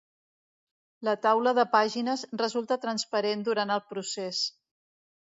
[1.09, 4.41] La taula de pàgines resulta transparent durant el procés.